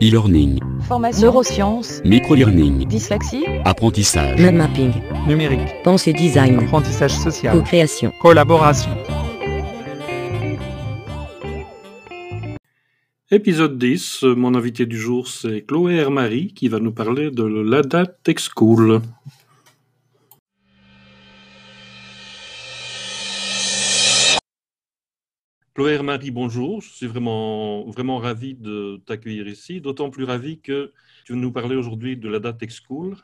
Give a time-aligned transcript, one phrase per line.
[0.00, 1.22] e-learning, Formation.
[1.22, 2.02] Neurosciences.
[2.04, 3.44] micro-learning, Dyslexie.
[3.64, 4.92] apprentissage, Mind mapping,
[5.26, 8.90] numérique, pensée design, apprentissage social, co-création, collaboration.
[13.30, 17.42] Épisode 10, euh, mon invité du jour c'est Chloé Hermary qui va nous parler de
[17.44, 19.00] l'ADA Tech School.
[25.78, 26.80] Chloé Hermary, bonjour.
[26.80, 30.92] Je suis vraiment, vraiment ravi de t'accueillir ici, d'autant plus ravi que
[31.24, 33.16] tu veux nous parler aujourd'hui de l'ADA Tech School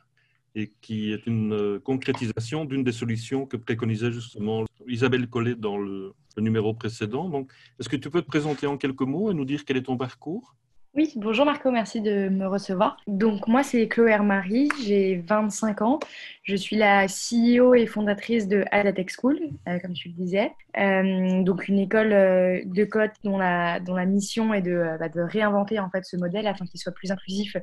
[0.54, 5.78] et qui est une euh, concrétisation d'une des solutions que préconisait justement Isabelle Collet dans
[5.78, 7.28] le, le numéro précédent.
[7.28, 7.50] Donc,
[7.80, 9.96] est-ce que tu peux te présenter en quelques mots et nous dire quel est ton
[9.96, 10.54] parcours?
[10.96, 12.98] Oui, bonjour Marco, merci de me recevoir.
[13.08, 15.98] Donc moi c'est Chloé Hermary, j'ai 25 ans.
[16.44, 20.52] Je suis la CEO et fondatrice de Adatech School, euh, comme tu le disais.
[20.78, 25.80] Euh, donc une école euh, de code dont la, mission est de, bah, de réinventer
[25.80, 27.56] en fait ce modèle afin qu'il soit plus inclusif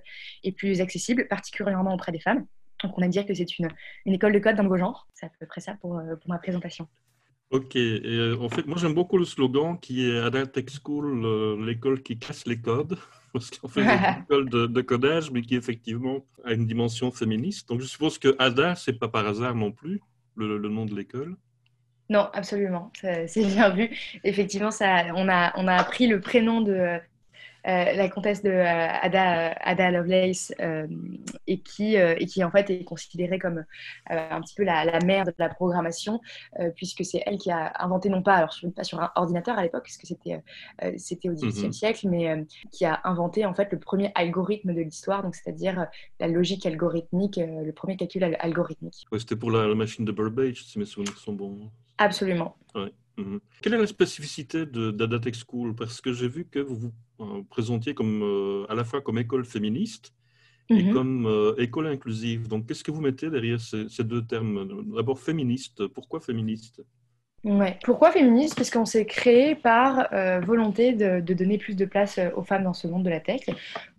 [0.43, 2.45] et plus accessible, particulièrement auprès des femmes.
[2.83, 3.69] Donc on a dire que c'est une,
[4.07, 5.07] école de code d'un beau genre.
[5.13, 6.85] C'est à peu près ça pour, ma présentation.
[7.49, 12.19] Ok, en fait, moi j'aime beaucoup le slogan qui est Ada Tech School, l'école qui
[12.19, 12.97] casse les codes.
[13.33, 13.89] Parce qu'en fait, une
[14.23, 17.69] école de, de codage, mais qui effectivement a une dimension féministe.
[17.69, 20.01] Donc je suppose que Ada, c'est pas par hasard non plus
[20.35, 21.35] le, le nom de l'école?
[22.09, 23.89] Non, absolument, c'est bien vu.
[24.25, 26.99] Effectivement, ça, on, a, on a pris le prénom de
[27.67, 28.63] euh, la comtesse de euh,
[29.01, 30.87] Ada, Ada Lovelace euh,
[31.47, 33.59] et, qui, euh, et qui en fait est considérée comme
[34.11, 36.19] euh, un petit peu la, la mère de la programmation
[36.59, 39.57] euh, puisque c'est elle qui a inventé, non pas, alors, sur- pas sur un ordinateur
[39.57, 40.41] à l'époque, parce que c'était
[40.83, 41.73] euh, c'était au XVIIIe Mhm.
[41.73, 45.79] siècle, mais euh, qui a inventé en fait le premier algorithme de l'histoire, donc c'est-à-dire
[45.81, 45.85] euh,
[46.19, 49.05] la logique algorithmique, euh, le premier calcul al- algorithmique.
[49.11, 51.71] Ouais, C'était pour la, la machine de Burbage, si mes souvenirs sont bons.
[51.97, 52.55] Absolument.
[53.21, 53.39] Mhm.
[53.61, 55.75] Quelle est la spécificité de d'Ada Tech School?
[55.75, 59.17] Parce que j'ai vu que vous vous euh, présentiez comme, euh, à la fois comme
[59.19, 60.13] école féministe
[60.75, 60.89] et Mhm.
[60.89, 62.47] comme euh, école inclusive.
[62.49, 64.93] Donc, qu'est-ce que vous mettez derrière ces, ces deux termes?
[64.95, 65.87] D'abord, féministe.
[65.87, 66.83] Pourquoi féministe?
[67.43, 67.79] Ouais.
[67.83, 68.55] Pourquoi féministe?
[68.55, 72.63] Parce qu'on s'est créé par euh, volonté de, donner plus de place euh, aux femmes
[72.63, 73.41] dans ce monde de la tech.
[73.47, 73.53] Vous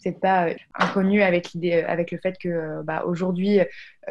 [0.05, 3.59] n'êtes pas euh, inconnu avec l'idée, avec le fait que bah, aujourd'hui,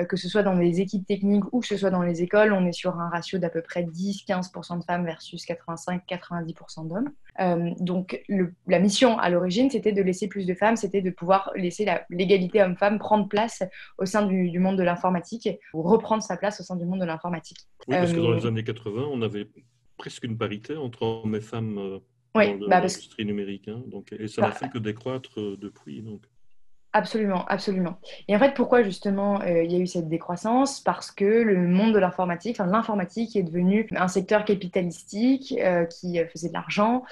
[0.10, 2.66] que ce soit dans les équipes techniques ou que ce soit dans les écoles, on
[2.66, 7.12] est sur un ratio d'à peu près 10-15% de femmes versus 85-90% d'hommes.
[7.42, 11.10] Euh, donc le- la mission à l'origine, c'était de laisser plus de femmes, c'était de
[11.10, 13.64] pouvoir laisser la- l'égalité homme-femme prendre place
[13.98, 17.00] au sein du, du monde de l'informatique ou reprendre sa place au sein du monde
[17.02, 17.58] de l'informatique.
[17.88, 19.48] Oui, parce que dans Euh, les années 80, on avait
[19.98, 22.00] presque une parité entre hommes et femmes euh,
[22.36, 23.68] Oui, dans bah l'industrie numérique.
[23.68, 23.82] hein.
[23.88, 26.02] Donc, et ça n'a Bah, fait que décroître depuis.
[26.02, 26.22] Donc.
[26.94, 28.00] Absolument, absolument.
[28.28, 30.82] Et en fait, pourquoi justement euh, il y a eu cette décroissance?
[30.82, 36.20] Parce que le monde de l'informatique, enfin l'informatique est devenu un secteur capitalistique euh, qui
[36.20, 37.04] euh, faisait de l'argent,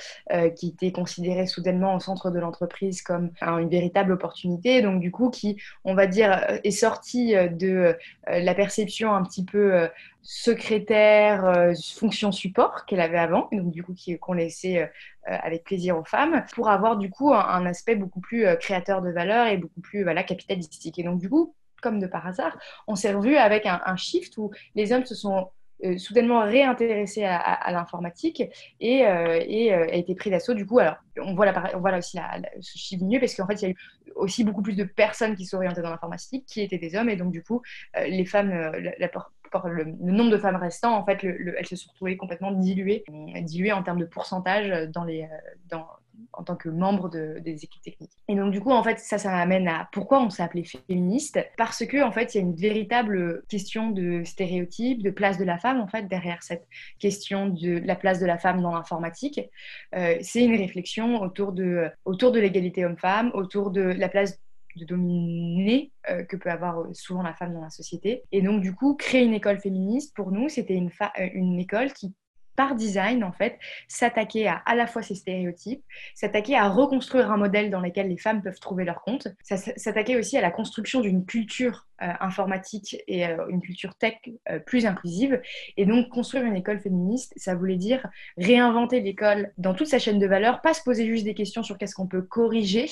[0.57, 5.12] qui était considéré soudainement au centre de l'entreprise comme un- une véritable opportunité, donc du
[5.12, 7.96] coup qui, on va dire, est sorti de
[8.28, 9.88] la perception un petit peu
[10.31, 14.85] secrétaire, euh, fonction support qu'elle avait avant, donc du coup qu'on laissait euh,
[15.28, 19.09] euh, avec plaisir aux femmes, pour avoir du coup un, aspect beaucoup plus créateur de
[19.09, 21.00] valeur et beaucoup plus voilà, capitalistique.
[21.00, 24.51] Et donc du coup, comme de par hasard, on s'est revu avec un, shift où
[24.75, 25.50] les hommes se sont
[25.97, 28.44] soudainement réintéressés à, l'informatique
[28.79, 30.53] et, euh, a été pris d'assaut.
[30.53, 33.56] Du coup, alors on voit, là aussi la, la- ce shift mieux parce qu'en fait,
[33.56, 33.78] il y a eu
[34.16, 37.16] aussi beaucoup plus de personnes qui sont orientées dans l'informatique qui étaient des hommes et
[37.16, 37.63] donc du coup,
[37.96, 38.51] les femmes,
[39.00, 39.09] la-
[39.50, 42.52] por- le, nombre de femmes restant, en fait, le- le- elles se sont retrouvées complètement
[42.52, 45.78] diluées, euh, en termes de pourcentage dans les, euh,
[46.34, 48.12] en tant que membre de- des équipes techniques.
[48.28, 51.40] Et donc du coup, en fait, ça, ça m'amène à pourquoi on s'est appelé féministe
[51.58, 55.46] Parce que en fait, il y a une véritable question de stéréotype, de place de
[55.46, 56.68] la femme en fait derrière cette
[57.00, 59.40] question de la place de la femme dans l'informatique.
[59.96, 64.38] Euh, c'est une réflexion autour de autour de l'égalité homme-femme, autour de la place
[64.75, 68.24] de dominer euh, que peut avoir euh, souvent la femme dans la société.
[68.31, 72.13] Et donc, du coup, créer une école féministe, pour nous, c'était une, euh, école qui,
[72.56, 77.72] par design, en fait, s'attaquait à la fois ces stéréotypes, s'attaquer à reconstruire un modèle
[77.72, 81.89] dans lequel les femmes peuvent trouver leur compte, s'attaquer aussi à la construction d'une culture
[81.99, 84.16] informatique et euh, une culture tech
[84.49, 85.41] euh, plus inclusive.
[85.78, 88.07] Et donc, construire une école féministe, ça voulait dire
[88.37, 91.78] réinventer l'école dans toute sa chaîne de valeur, pas se poser juste des questions sur
[91.78, 92.85] qu'est-ce qu'on peut corriger,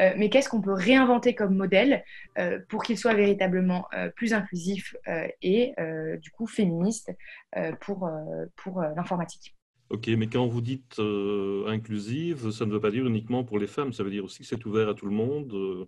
[0.00, 2.04] euh, mais qu'est-ce qu'on peut réinventer comme modèle
[2.38, 7.10] euh, pour qu'il soit véritablement euh, plus inclusif euh, et euh, du coup féministe
[7.56, 9.54] euh, pour, euh, pour euh, l'informatique.
[9.90, 13.66] Ok, mais quand vous dites euh, inclusive, ça ne veut pas dire uniquement pour les
[13.66, 15.86] femmes, ça veut dire aussi que c'est ouvert à tout le monde, euh,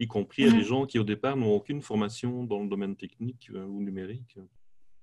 [0.00, 0.58] y compris à Mhm.
[0.58, 4.36] des gens qui au départ n'ont aucune formation dans le domaine technique euh, ou numérique.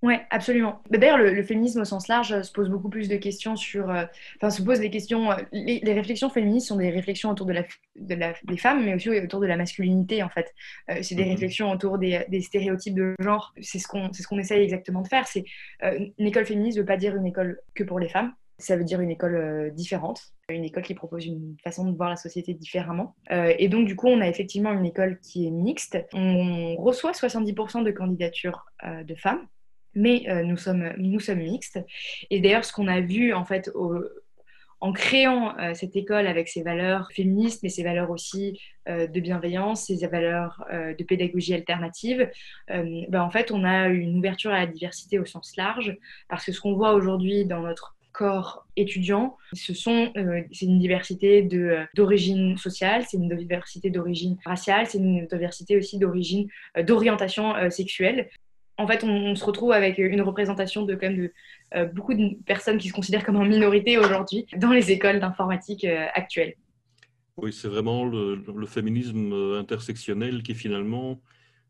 [0.04, 0.84] Oui, absolument.
[0.92, 3.90] D'ailleurs, le, féminisme au sens large euh, se pose beaucoup plus de questions sur.
[3.90, 4.06] Euh,
[4.36, 5.30] enfin, se pose des questions.
[5.52, 9.48] Les, réflexions féministes sont des réflexions autour de la, des femmes, mais aussi autour de
[9.48, 10.54] la masculinité, en fait.
[11.02, 11.32] c'est des mhm.
[11.32, 13.54] réflexions autour des, stéréotypes de genre.
[13.62, 15.28] C'est ce qu'on ce qu'on essaye exactement de faire.
[15.28, 15.46] C'est
[15.82, 18.34] une école féministe ne veut pas dire une école que pour les femmes.
[18.60, 22.16] Ça veut dire une école différente, une école qui propose une façon de voir la
[22.16, 23.16] société différemment.
[23.30, 25.98] et donc, du coup, on a effectivement une école qui est mixte.
[26.14, 29.48] On reçoit 70% de candidatures de femmes
[29.98, 31.80] mais euh, nous, sommes, nous sommes mixtes.
[32.30, 33.70] Et d'ailleurs, ce qu'on a vu en fait
[34.80, 39.20] en créant euh, cette école avec ses valeurs féministes, mais ses valeurs aussi euh, de
[39.20, 42.30] bienveillance, ses valeurs de pédagogie alternative,
[42.70, 45.98] ben, en fait, on a une ouverture à la diversité au sens large,
[46.30, 50.12] parce que ce qu'on voit aujourd'hui dans notre corps étudiant, ce sont,
[50.52, 51.48] c'est une diversité
[51.94, 56.48] d'origine sociale, c'est une diversité d'origine raciale, c'est une diversité aussi d'origine,
[56.86, 58.30] d'orientation sexuelle.
[58.80, 61.34] En fait, on, se retrouve avec une représentation de, quand même, de
[61.76, 65.84] euh, beaucoup de personnes qui se considèrent comme en minorité aujourd'hui dans les écoles d'informatique
[65.84, 66.56] euh, actuelles.
[67.38, 71.20] Oui, c'est vraiment le, féminisme euh, intersectionnel qui finalement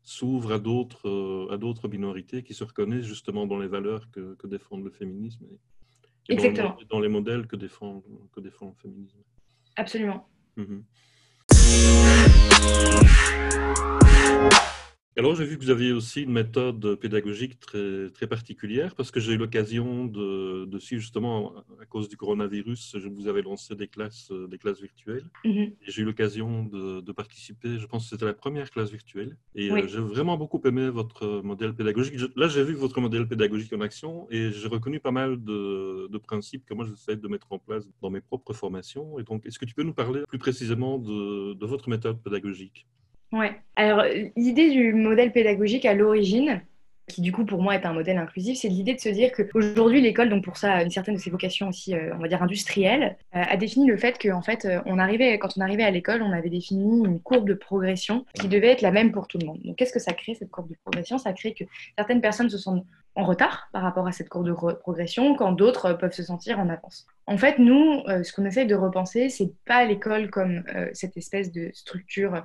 [0.02, 4.78] s'ouvre à d'autres, à d'autres minorités qui se reconnaissent justement dans les valeurs que, défend
[4.78, 5.44] le féminisme
[6.28, 6.76] Exactement.
[6.90, 8.02] Dans, les modèles que défend,
[8.32, 9.18] que défend le féminisme.
[9.76, 10.28] Absolument.
[10.56, 10.84] Mhm.
[15.18, 19.18] Alors, j'ai vu que vous aviez aussi une méthode pédagogique très, très particulière parce que
[19.18, 23.74] j'ai eu l'occasion de, de suivre justement à cause du coronavirus, je vous avais lancé
[23.74, 25.24] des classes, des classes virtuelles.
[25.44, 25.72] Mhm.
[25.82, 29.36] J'ai eu l'occasion de, de, participer, je pense que c'était la première classe virtuelle.
[29.56, 32.14] Et euh, j'ai vraiment beaucoup aimé votre modèle pédagogique.
[32.36, 36.18] là, j'ai vu votre modèle pédagogique en action et j'ai reconnu pas mal de, de
[36.18, 39.18] principes que moi j'essaie de mettre en place dans mes propres formations.
[39.18, 42.86] Et donc, est-ce que tu peux nous parler plus précisément de, de votre méthode pédagogique?
[43.32, 43.52] Ouais.
[43.76, 44.04] Alors,
[44.36, 46.62] l'idée du modèle pédagogique à l'origine,
[47.08, 50.00] qui du coup pour moi est un modèle inclusif, c'est l'idée de se dire qu'aujourd'hui
[50.00, 53.16] l'école, donc pour ça une certaine de ses vocations aussi, euh, on va dire industrielle,
[53.34, 56.22] euh, a défini le fait qu'en fait euh, on arrivait, quand on arrivait à l'école,
[56.22, 59.46] on avait défini une courbe de progression qui devait être la même pour tout le
[59.46, 59.60] monde.
[59.64, 61.18] Donc qu'est-ce que ça crée cette courbe de progression?
[61.18, 61.64] Ça crée que
[61.96, 62.84] certaines personnes se sentent
[63.18, 66.68] en retard par rapport à cette courbe de progression, quand d'autres peuvent se sentir en
[66.68, 67.06] avance.
[67.26, 70.62] En fait, nous, ce qu'on essaye de repenser, c'est pas l'école comme
[70.94, 72.44] cette espèce de structure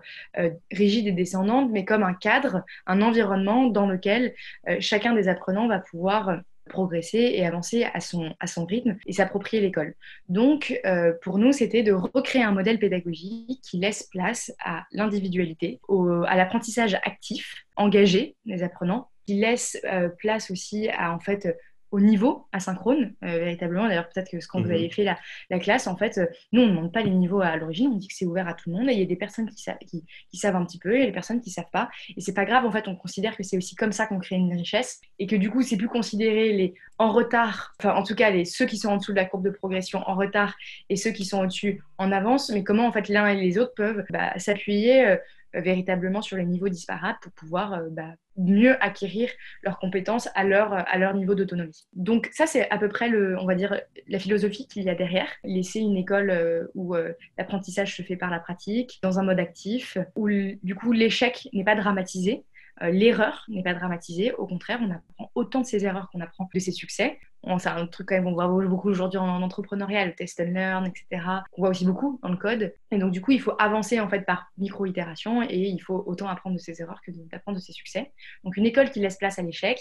[0.72, 4.34] rigide et descendante, mais comme un cadre, un environnement dans lequel
[4.68, 6.38] euh, chacun des apprenants va pouvoir euh,
[6.70, 9.96] progresser et avancer à son, rythme et s'approprier l'école.
[10.30, 15.82] Donc, euh, pour nous, c'était de recréer un modèle pédagogique qui laisse place à l'individualité,
[16.26, 19.82] à l'apprentissage actif, engagé des apprenants, qui laisse
[20.18, 21.56] place aussi à en fait
[21.94, 23.88] au niveau asynchrone, euh, véritablement.
[23.88, 24.74] D'ailleurs, peut-être que quand vous mhm.
[24.74, 25.16] avez fait la,
[25.52, 27.98] la classe, en fait, euh, nous, on ne demande pas les niveaux à l'origine, on
[27.98, 28.90] dit que c'est ouvert à tout le monde.
[28.90, 31.12] Et il y a des personnes qui, qui, qui savent un petit peu et des
[31.12, 31.92] personnes qui ne savent pas.
[32.18, 34.38] Et c'est pas grave, en fait, on considère que c'est aussi comme ça qu'on crée
[34.38, 38.16] une richesse et que du coup, c'est plus considérer les en retard, enfin, en tout
[38.16, 40.56] cas, les, ceux qui sont en dessous de la courbe de progression en retard
[40.90, 43.74] et ceux qui sont au-dessus en avance, mais comment, en fait, l'un et les autres
[43.76, 45.06] peuvent bah, s'appuyer.
[45.06, 45.18] Euh,
[45.56, 49.30] véritablement sur les niveaux disparates pour pouvoir bah, mieux acquérir
[49.62, 51.88] leurs compétences à leur, à leur niveau d'autonomie.
[51.94, 54.96] Donc ça, c'est à peu près, le, on va dire, la philosophie qu'il y a
[54.96, 55.30] derrière.
[55.44, 59.40] Laisser une école euh, où euh, l'apprentissage se fait par la pratique, dans un mode
[59.40, 62.44] actif, où du coup l'échec n'est pas dramatisé,
[62.82, 64.34] euh, l'erreur n'est pas dramatisée.
[64.34, 67.20] Au contraire, on apprend autant de ses erreurs qu'on apprend de ses succès
[67.58, 71.24] c'est un truc quand même qu'on voit beaucoup aujourd'hui en, entrepreneuriat, test and learn, etc.
[71.58, 72.74] On voit aussi beaucoup dans le code.
[72.92, 76.28] Et donc, du coup, il faut avancer en fait par micro-itération et il faut autant
[76.28, 78.14] apprendre de ses erreurs que d'apprendre de ses succès.
[78.44, 79.80] Donc, une école qui laisse place à l'échec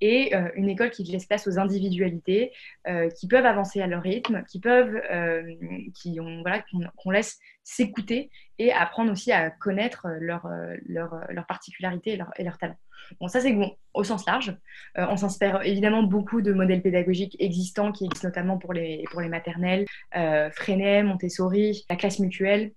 [0.00, 2.52] et euh, une école qui laisse place aux individualités
[2.86, 5.54] euh, qui peuvent avancer à leur rythme, qui peuvent, euh,
[5.94, 6.62] qui ont, voilà,
[6.96, 10.48] qu'on laisse s'écouter et apprendre aussi à connaître leurs
[10.86, 12.78] leur, leur particularités et leurs leur talents.
[13.20, 14.56] Bon, ça c'est bon au sens large.
[14.98, 19.20] Euh, on s'inspire évidemment beaucoup de modèles pédagogiques existants qui existent notamment pour les, pour
[19.20, 22.72] les maternelles, euh, Freinet, Montessori, la classe mutuelle.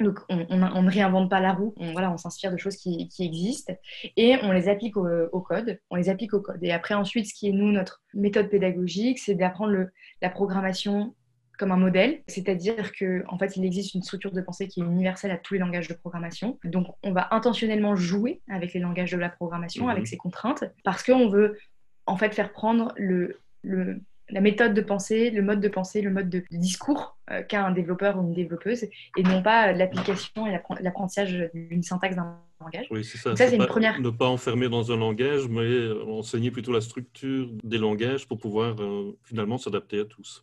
[0.00, 3.06] Donc on, on, ne réinvente pas la roue, on, voilà, on s'inspire de choses qui,
[3.08, 3.74] qui, existent
[4.16, 5.78] et on les applique au, code.
[5.90, 6.62] On les applique au code.
[6.62, 9.88] Et après ensuite, ce qui est nous notre méthode pédagogique, c'est d'apprendre
[10.22, 11.14] la programmation
[11.60, 14.82] comme un modèle, c'est-à-dire que en fait, il existe une structure de pensée qui est
[14.82, 16.58] universelle à tous les langages de programmation.
[16.64, 20.20] Donc, on va intentionnellement jouer avec les langages de la programmation, avec ces mhm.
[20.20, 21.58] contraintes, parce qu'on veut
[22.06, 24.00] en fait faire prendre le, le,
[24.30, 27.72] la méthode de pensée, le mode de pensée, le mode de, discours euh, qu'a un
[27.72, 32.86] développeur ou une développeuse, et non pas l'application et l'apprentissage d'une syntaxe d'un langage.
[32.90, 33.36] Oui, c'est ça.
[33.36, 34.00] c'est une première.
[34.00, 38.80] Ne pas enfermer dans un langage, mais enseigner plutôt la structure des langages pour pouvoir
[38.80, 40.42] euh, finalement s'adapter à tous.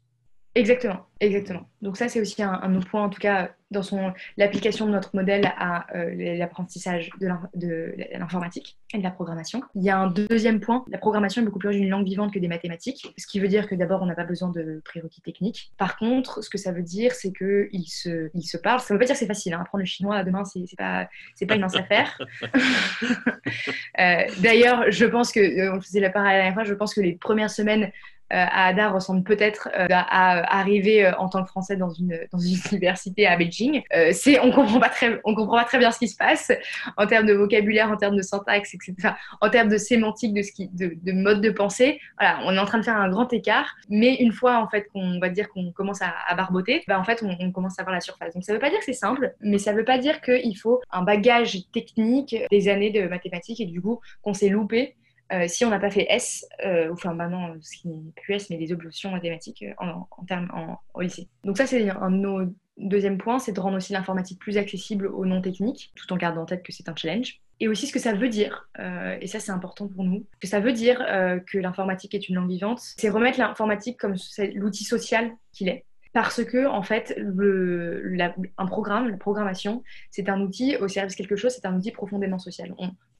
[0.57, 1.69] Exactement, exactement.
[1.83, 4.91] Donc ça, c'est aussi un, un autre point, en tout cas, dans son l'application de
[4.91, 9.61] notre modèle à euh, l'apprentissage de l'informatique et de la programmation.
[9.75, 12.39] Il y a un deuxième point, la programmation est beaucoup plus une langue vivante que
[12.39, 15.71] des mathématiques, ce qui veut dire que d'abord, on n'a pas besoin de prérequis techniques.
[15.77, 18.79] Par contre, ce que ça veut dire, c'est qu'il se, il se parle.
[18.79, 19.61] Ça ne veut pas dire que c'est facile, hein.
[19.61, 21.07] apprendre le chinois demain, c'est pas,
[21.47, 22.17] pas une mince affaire.
[23.99, 26.95] euh, D'ailleurs, je pense que, euh, on faisait la parole la dernière fois, je pense
[26.95, 27.91] que les premières semaines
[28.29, 32.19] à Ada ressemble peut-être euh, à, arriver euh, en tant que Français dans une,
[32.71, 33.81] université à Beijing.
[34.41, 36.51] on comprend pas très, on comprend pas très bien ce qui se passe
[36.97, 39.13] en termes de vocabulaire, en termes de syntaxe, etc.
[39.41, 40.41] en termes de sémantique, de,
[40.73, 41.99] de, de, mode de pensée.
[42.19, 43.75] Voilà, on est en train de faire un grand écart.
[43.89, 47.03] Mais une fois en fait qu'on va dire qu'on commence à, à barboter, bah, en
[47.03, 48.33] fait on, on, commence à voir la surface.
[48.33, 50.81] Donc ça veut pas dire que c'est simple, mais ça veut pas dire qu'il faut
[50.91, 54.95] un bagage technique des années de mathématiques et du coup qu'on s'est loupé
[55.33, 58.49] euh, si on n'a pas fait S, euh, enfin maintenant ce qui n'est plus S,
[58.49, 61.27] mais des options mathématiques euh, en, termes en, au lycée.
[61.43, 65.41] Donc ça c'est un, deuxième point, c'est de rendre aussi l'informatique plus accessible aux non
[65.41, 67.41] techniques, tout en gardant en tête que c'est un challenge.
[67.59, 68.69] Et aussi ce que ça veut dire,
[69.19, 72.49] et ça c'est important pour nous, que ça veut dire que l'informatique est une langue
[72.49, 74.13] vivante, c'est remettre l'informatique comme
[74.53, 77.19] l'outil social qu'il est parce que en fait
[78.57, 81.91] un programme, la programmation, c'est un outil au service de quelque chose, c'est un outil
[81.91, 82.73] profondément social.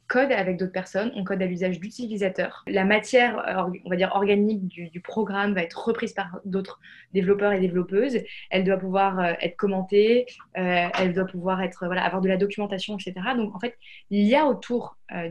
[0.07, 2.63] Code avec d'autres personnes, on code à l'usage d'utilisateurs.
[2.67, 6.79] La matière, on va dire organique du, programme va être reprise par d'autres
[7.13, 8.19] développeurs et développeuses.
[8.49, 10.25] Elle doit pouvoir euh, être commentée,
[10.57, 13.13] euh, elle doit pouvoir être, voilà, avoir de la documentation, etc.
[13.35, 13.77] Donc en fait,
[14.09, 15.29] il y a autour euh,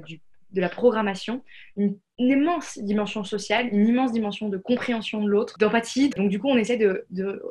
[0.53, 1.43] de la programmation
[1.77, 6.11] une, immense dimension sociale, une immense dimension de compréhension de l'autre, d'empathie.
[6.11, 7.05] Donc du coup, on essaie de,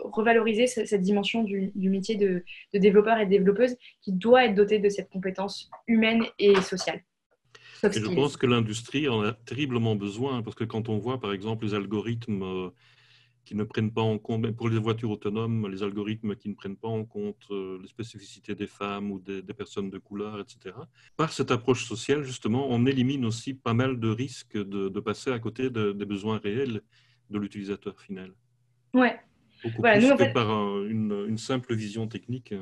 [0.05, 4.79] revaloriser cette, dimension du, métier de, de développeur et de développeuse qui doit être dotée
[4.79, 7.01] de cette compétence humaine et sociale
[7.91, 11.65] je pense que l'industrie en a terriblement besoin, parce que quand on voit par exemple
[11.65, 12.69] les algorithmes euh,
[13.43, 16.77] qui ne prennent pas en compte, pour les voitures autonomes, les algorithmes qui ne prennent
[16.77, 20.75] pas en compte euh, les spécificités des femmes ou des, personnes de couleur, etc.
[21.15, 25.39] Par cette approche sociale, justement, on élimine aussi pas mal de risques de, passer à
[25.39, 26.81] côté des besoins réels
[27.29, 28.33] de l'utilisateur final.
[28.93, 29.19] Ouais.
[29.63, 30.49] Beaucoup plus que par
[30.83, 32.53] une, une simple vision technique.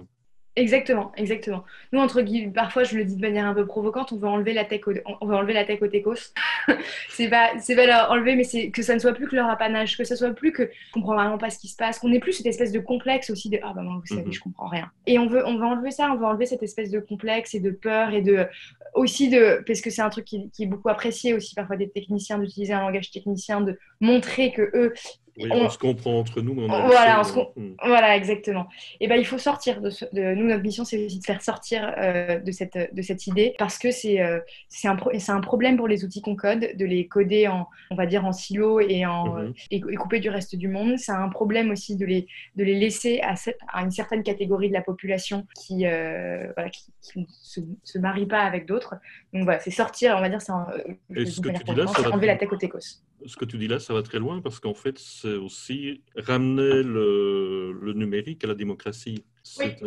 [0.56, 1.64] Exactement, exactement.
[1.92, 4.54] Nous, entre guillemets, parfois, je le dis de manière un peu provocante, on veut enlever
[4.54, 6.34] la tech au, on veut enlever la tech au techos.
[7.10, 9.50] c'est pas, c'est pas leur enlever, mais c'est que ça ne soit plus que leur
[9.50, 12.12] apanage, que ça soit plus que je comprends vraiment pas ce qui se passe, qu'on
[12.12, 14.34] ait plus cette espèce de complexe aussi de ah bah moi, vous savez, mhm.
[14.34, 14.92] je comprends rien.
[15.08, 17.60] Et on veut, on veut enlever ça, on veut enlever cette espèce de complexe et
[17.60, 18.46] de peur et de
[18.94, 21.90] aussi de parce que c'est un truc qui, qui, est beaucoup apprécié aussi parfois des
[21.90, 24.94] techniciens d'utiliser un langage technicien, de montrer que eux
[25.40, 25.70] on...
[25.70, 27.22] se comprend entre nous, mais on a voilà,
[27.56, 27.76] hmm.
[27.84, 28.68] voilà, exactement.
[29.00, 30.36] Et ben, il faut sortir de, de...
[30.36, 30.48] nous.
[30.48, 33.92] Notre mission, c'est aussi de faire sortir euh, de cette de cette idée parce que
[33.92, 37.48] c'est euh, c'est un c'est un problème pour les outils qu'on code de les coder
[37.48, 39.54] en on va dire en silo et en mhm.
[39.72, 40.98] et, couper du reste du monde.
[40.98, 43.36] C'est un problème aussi de les de les laisser à,
[43.72, 48.26] à une certaine catégorie de la population qui euh, voilà, qui, ne se, se, marie
[48.26, 48.96] pas avec d'autres.
[49.34, 53.46] Donc voilà, c'est sortir, on va dire, c'est enlever la tech au técos ce que
[53.46, 58.44] tu dis là, ça va très loin parce qu'en fait, c'est aussi ramener le, numérique
[58.44, 59.24] à la démocratie.
[59.44, 59.82] C'est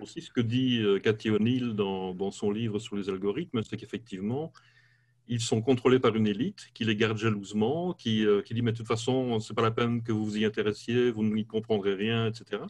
[0.00, 4.52] aussi ce que dit euh, Cathy O'Neill dans, son livre sur les algorithmes, c'est qu'effectivement,
[5.26, 8.72] ils sont contrôlés par une élite qui les garde jalousement, qui, euh, qui dit mais
[8.72, 11.94] de toute façon, c'est pas la peine que vous vous y intéressiez, vous n'y comprendrez
[11.94, 12.62] rien, etc.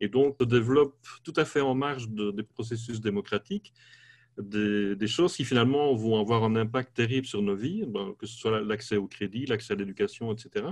[0.00, 3.72] Et donc, se développe tout à fait en marge des processus démocratiques
[4.42, 8.36] des, choses qui finalement vont avoir un impact terrible sur nos vies, ben, que ce
[8.36, 10.66] soit l'accès au crédit, l'accès à l'éducation, etc.,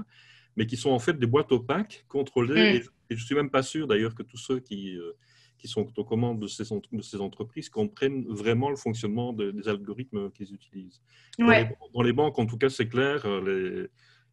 [0.57, 2.75] mais qui sont en fait des boîtes opaques, contrôlées.
[2.75, 2.77] Mm.
[2.77, 5.13] Et, je ne suis même pas sûr d'ailleurs que tous ceux qui, euh,
[5.57, 10.31] qui sont aux commandes de ces, de ces, entreprises comprennent vraiment le fonctionnement des algorithmes
[10.33, 11.01] qu'ils utilisent.
[11.39, 13.41] Dans, les, banques, en tout cas, c'est clair, euh,
[13.81, 13.89] les,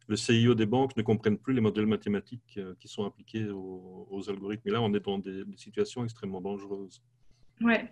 [0.08, 4.22] le CIO des banques ne comprennent plus les modèles mathématiques euh, qui sont appliqués aux,
[4.28, 4.68] algorithmes.
[4.68, 7.02] Et là, on est dans des, des situations extrêmement dangereuses.
[7.60, 7.90] Ouais.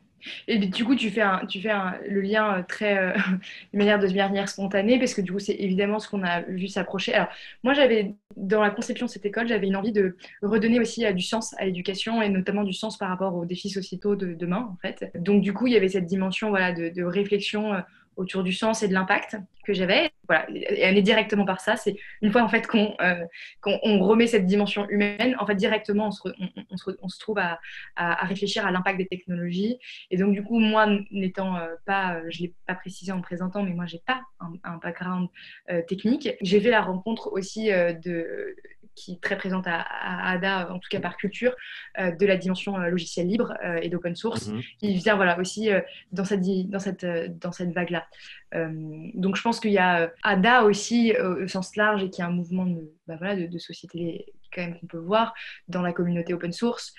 [0.48, 1.72] Et du coup, tu fais, un, tu fais
[2.08, 3.12] le lien euh, très, euh,
[3.72, 6.68] de manière de manière spontanée, parce que du coup, c'est évidemment ce qu'on a vu
[6.68, 7.12] s'approcher.
[7.14, 7.28] Alors,
[7.62, 11.12] moi, j'avais, dans la conception de cette école, j'avais une envie de redonner aussi euh,
[11.12, 14.70] du sens à l'éducation, et notamment du sens par rapport aux défis sociétaux de demain,
[14.72, 15.10] en fait.
[15.14, 17.74] Donc, du coup, il y avait cette dimension voilà, de réflexion
[18.16, 20.10] autour du sens et de l'impact que j'avais.
[20.28, 21.76] Voilà, elle est directement par ça.
[21.76, 23.24] C'est une fois en fait qu'on euh,
[23.64, 26.28] remet cette dimension humaine, en fait directement on se,
[26.70, 27.60] on, se, on se, trouve à,
[27.96, 29.78] à, réfléchir à l'impact des technologies.
[30.10, 33.72] Et donc du coup, moi n'étant euh, pas, je l'ai pas précisé en présentant, mais
[33.72, 35.28] moi j'ai pas un, background
[35.70, 36.28] euh, technique.
[36.40, 38.56] J'ai fait la rencontre aussi de
[38.94, 39.84] qui est très présente à,
[40.30, 41.54] ADA, en tout cas par culture,
[41.98, 45.70] euh, de la dimension euh, logicielle libre euh, et d'open source, qui vient voilà, aussi
[46.12, 47.04] dans cette, dans cette,
[47.38, 48.03] dans cette vague-là.
[48.52, 48.70] Voilà.
[49.14, 52.30] donc je pense qu'il y a ADA aussi au sens large et qui est un
[52.30, 55.34] mouvement de, bah, voilà, de, société quand même qu'on peut voir
[55.66, 56.94] dans la communauté open source,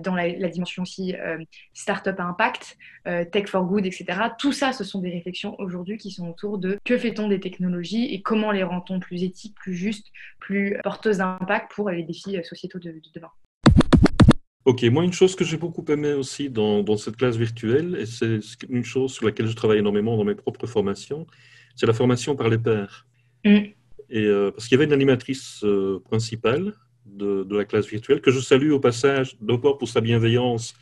[0.00, 1.14] dans la, dimension aussi
[1.72, 2.76] startup à impact,
[3.32, 4.06] tech for good, etc.
[4.38, 8.12] Tout ça, ce sont des réflexions aujourd'hui qui sont autour de que fait-on des technologies
[8.12, 12.78] et comment les rend-on plus éthiques, plus justes, plus porteuses d'impact pour les défis sociétaux
[12.78, 13.30] de demain.
[14.68, 18.04] Ok, moi une chose que j'ai beaucoup aimé aussi dans, dans, cette classe virtuelle, et
[18.04, 21.26] c'est une chose sur laquelle je travaille énormément dans mes propres formations,
[21.74, 23.06] c'est la formation par les pairs.
[23.46, 23.56] Mm.
[24.10, 26.74] Et, euh, parce qu'il y avait une animatrice euh, principale
[27.06, 30.74] de, de, la classe virtuelle que je salue au passage, d'abord pour sa bienveillance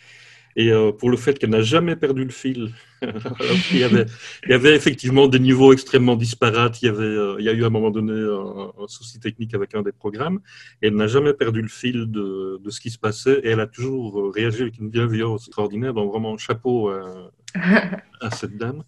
[0.56, 2.72] et euh, pour le fait qu'elle n'a jamais perdu le fil.
[3.02, 4.06] il, y avait,
[4.44, 6.80] il, y avait, effectivement des niveaux extrêmement disparates.
[6.82, 9.54] Il y, avait, euh, il y a eu à un moment donné un, souci technique
[9.54, 10.40] avec un des programmes.
[10.80, 13.40] Et elle n'a jamais perdu le fil de, de, ce qui se passait.
[13.44, 15.92] Et elle a toujours euh, réagi avec une bienveillance extraordinaire.
[15.92, 17.30] Donc vraiment, chapeau à,
[18.20, 18.82] à cette dame.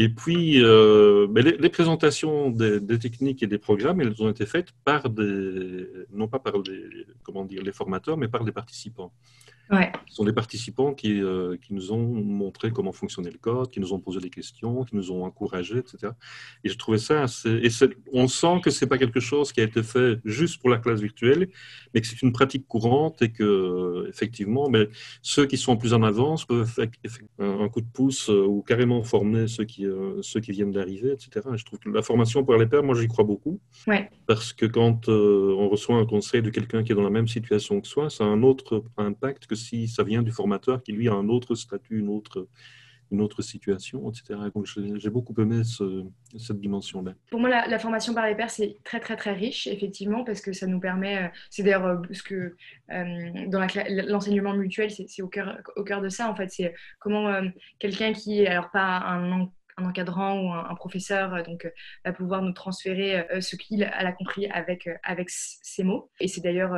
[0.00, 4.46] Et puis, euh, les, les, présentations des, des, techniques et des programmes, elles ont été
[4.46, 6.84] faites par des, non pas par des,
[7.24, 9.12] comment dire, les formateurs, mais par des participants.
[9.70, 13.80] Ce sont des participants qui, euh, qui, nous ont montré comment fonctionnait le code, qui
[13.80, 16.12] nous ont posé des questions, qui nous ont encouragés, etc.
[16.64, 17.50] Et je trouvais ça assez...
[17.50, 17.68] Et
[18.12, 20.78] on sent que ce n'est pas quelque chose qui a été fait juste pour la
[20.78, 21.48] classe virtuelle,
[21.92, 24.88] mais que c'est une pratique courante et que, effectivement, mais
[25.20, 26.88] ceux qui sont plus en avance peuvent faire
[27.38, 31.12] un coup de pouce euh, ou carrément former ceux qui, euh, ceux qui viennent d'arriver,
[31.12, 31.46] etc.
[31.54, 33.60] Et je trouve que la formation par les pairs, moi, j'y crois beaucoup.
[33.86, 34.08] Ouais.
[34.26, 37.80] Parce que quand on reçoit un conseil de quelqu'un qui est dans la même situation
[37.80, 41.08] que soi, ça a un autre impact que si ça vient du formateur qui, lui,
[41.08, 42.48] a un autre statut, une autre,
[43.10, 44.38] une autre situation, etc.
[44.54, 47.14] Donc, j'ai beaucoup aimé cette dimension-là.
[47.30, 50.52] Pour moi, la, formation par les pairs, c'est très, très, très riche, effectivement, parce que
[50.52, 52.56] ça nous permet, euh, c'est d'ailleurs euh, ce que
[52.90, 53.66] euh, dans
[54.06, 57.40] l'enseignement mutuel, c'est au cœur, au cœur de ça, en fait, c'est comment
[57.78, 59.48] quelqu'un qui alors pas un
[59.80, 61.70] un encadrant ou un, professeur donc
[62.04, 66.74] va pouvoir nous transférer ce qu'il a compris avec avec ses mots et c'est d'ailleurs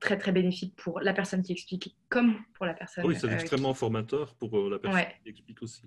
[0.00, 3.06] très très bénéfique pour la personne qui explique comme pour la personne.
[3.06, 5.82] Oui, c'est euh, extrêmement formateur pour euh, la personne qui explique aussi.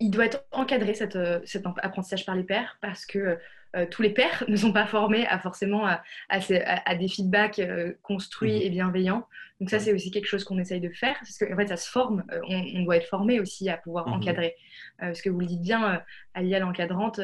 [0.00, 3.38] Il doit être encadré cette, euh, cet apprentissage par les pairs parce que
[3.90, 7.60] tous les pairs ne sont pas formés à forcément à, à, des feedbacks
[8.02, 8.62] construits mhm.
[8.62, 9.26] et bienveillants.
[9.60, 11.76] Donc ça, c'est aussi quelque chose qu'on essaye de faire parce qu'en en fait, ça
[11.76, 12.24] se forme.
[12.48, 14.14] On, doit être formé aussi à pouvoir mhm.
[14.14, 14.54] encadrer.
[14.98, 16.02] parce que vous le dites bien,
[16.34, 17.20] Alia, l'encadrante,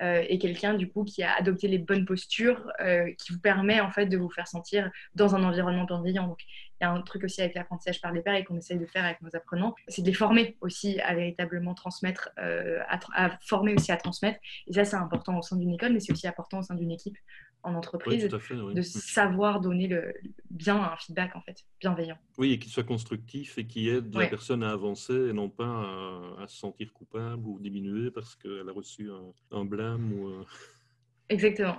[0.00, 2.70] est quelqu'un du coup qui a adopté les bonnes postures,
[3.18, 6.28] qui vous permet en fait de vous faire sentir dans un environnement bienveillant.
[6.28, 6.40] Donc
[6.80, 8.86] il y a un truc aussi avec l'apprentissage par les pairs et qu'on essaye de
[8.86, 13.74] faire avec nos apprenants, c'est de les former aussi à véritablement transmettre, euh, à, former
[13.74, 14.38] aussi à transmettre.
[14.66, 16.90] Et ça, c'est important au sein d'une école, mais c'est aussi important au sein d'une
[16.90, 17.16] équipe
[17.64, 20.14] en entreprise de savoir donner le,
[20.48, 22.16] bien un feedback en fait, bienveillant.
[22.38, 25.64] Oui, et qu'il soit constructif et qui aide la personne à avancer et non pas
[26.38, 29.10] à, se sentir coupable ou diminuer parce qu'elle a reçu
[29.50, 30.28] un, blâme ou...
[30.28, 30.44] Euh,
[31.30, 31.76] Exactement.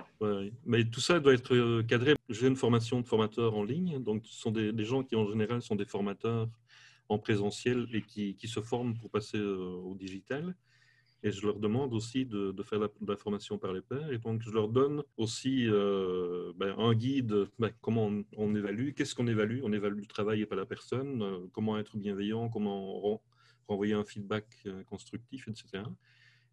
[0.64, 2.14] Mais tout ça doit être euh, cadré.
[2.28, 5.60] J'ai une formation de formateur en ligne, donc ce sont des, gens qui en général
[5.60, 6.48] sont des formateurs
[7.08, 10.54] en présentiel et qui, qui se forment pour passer euh, au digital.
[11.22, 14.10] Et je leur demande aussi de, de faire la, de la, formation par les pairs.
[14.10, 19.14] Et donc, je leur donne aussi euh, ben, un guide, ben, comment on, évalue, qu'est-ce
[19.14, 19.60] qu'on évalue.
[19.62, 23.20] On évalue le travail et pas la personne, comment être bienveillant, comment
[23.68, 24.46] renvoyer un feedback
[24.86, 25.82] constructif, etc.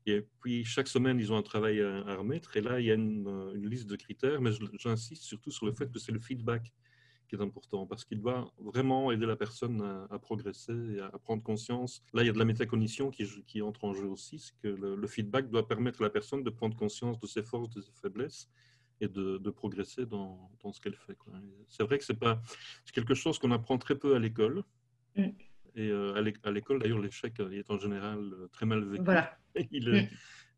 [0.07, 2.55] Et puis, chaque semaine, ils ont un travail à, remettre.
[2.55, 5.91] Et là, il y a une, liste de critères, mais j'insiste surtout sur le fait
[5.91, 6.71] que c'est le feedback
[7.27, 11.43] qui est important, parce qu'il doit vraiment aider la personne à, progresser et à, prendre
[11.43, 12.01] conscience.
[12.13, 15.07] Là, il y a de la métacognition qui, entre en jeu aussi, c'est que le,
[15.07, 18.49] feedback doit permettre à la personne de prendre conscience de ses forces, de ses faiblesses,
[19.01, 21.17] et de, progresser dans, ce qu'elle fait.
[21.67, 22.17] C'est vrai que c'est
[22.93, 24.63] quelque chose qu'on apprend très peu à l'école.
[25.17, 25.29] Mm.
[25.77, 29.03] Et euh, à l'école, d'ailleurs, l'échec euh, est en général euh, très mal vécu.
[29.03, 29.37] Voilà.
[29.71, 30.09] Il est, mm.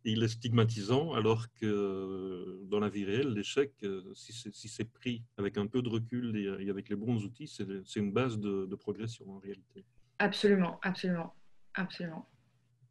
[0.05, 3.73] il est stigmatisant, alors que dans la vie réelle, l'échec,
[4.13, 8.11] si c'est pris avec un peu de recul et, avec les bons outils, c'est une
[8.11, 9.85] base de, progression en réalité.
[10.19, 11.33] Absolument, absolument,
[11.75, 12.29] absolument.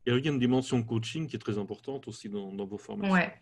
[0.07, 3.13] Il y a une dimension coaching qui est très importante aussi dans, dans vos formations.
[3.13, 3.35] Ouais,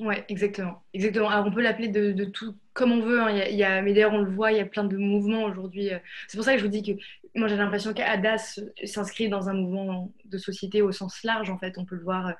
[0.00, 0.82] Ouais, exactement.
[0.94, 1.28] Exactement.
[1.28, 3.20] Alors, on peut l'appeler de, tout comme on veut.
[3.20, 3.44] Hein.
[3.50, 5.92] Il, y a, mais d'ailleurs, on le voit, il y a plein de mouvements aujourd'hui.
[5.92, 5.98] Euh.
[6.26, 6.92] C'est pour ça que je vous dis que
[7.34, 11.50] moi, j'ai l'impression qu'ADAS s'inscrit dans un mouvement de société au sens large.
[11.50, 12.32] En fait, on peut le voir euh,